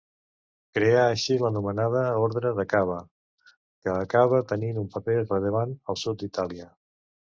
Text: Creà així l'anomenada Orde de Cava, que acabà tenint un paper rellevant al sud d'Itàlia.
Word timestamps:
Creà 0.77 1.03
així 1.09 1.37
l'anomenada 1.41 2.01
Orde 2.23 2.53
de 2.61 2.67
Cava, 2.73 2.97
que 3.55 3.97
acabà 4.01 4.43
tenint 4.57 4.85
un 4.87 4.93
paper 4.99 5.23
rellevant 5.23 5.81
al 5.93 6.05
sud 6.07 6.23
d'Itàlia. 6.25 6.73